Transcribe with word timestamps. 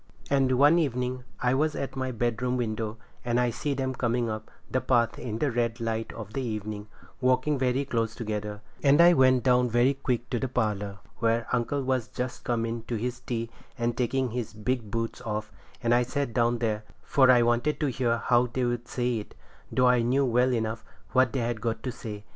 And 0.31 0.53
one 0.53 0.79
evening 0.79 1.25
I 1.41 1.53
was 1.53 1.75
at 1.75 1.95
my 1.95 2.11
bedroom 2.11 2.57
window, 2.57 2.97
and 3.23 3.39
I 3.39 3.51
see 3.51 3.75
them 3.75 3.93
coming 3.93 4.31
up 4.31 4.49
the 4.67 4.81
path 4.81 5.19
in 5.19 5.37
the 5.37 5.51
red 5.51 5.79
light 5.79 6.11
of 6.13 6.33
the 6.33 6.41
evening, 6.41 6.87
walking 7.19 7.59
very 7.59 7.85
close 7.85 8.15
together, 8.15 8.61
and 8.81 8.99
I 8.99 9.13
went 9.13 9.43
down 9.43 9.69
very 9.69 9.93
quick 9.93 10.27
to 10.31 10.39
the 10.39 10.47
parlour, 10.47 10.97
where 11.17 11.45
uncle 11.53 11.83
was 11.83 12.07
just 12.07 12.43
come 12.43 12.65
in 12.65 12.81
to 12.85 12.95
his 12.95 13.19
tea 13.19 13.51
and 13.77 13.95
taking 13.95 14.31
his 14.31 14.55
big 14.55 14.89
boots 14.89 15.21
off, 15.21 15.51
and 15.83 15.93
I 15.93 16.01
sat 16.01 16.33
down 16.33 16.57
there, 16.57 16.83
for 17.03 17.29
I 17.29 17.43
wanted 17.43 17.79
to 17.81 17.91
hear 17.91 18.17
how 18.17 18.47
they'd 18.47 18.87
say 18.87 19.19
it, 19.19 19.35
though 19.71 19.87
I 19.87 20.01
knew 20.01 20.25
well 20.25 20.51
enough 20.51 20.83
what 21.11 21.31
they 21.31 21.41
had 21.41 21.61
got 21.61 21.83
to 21.83 21.91
say. 21.91 22.23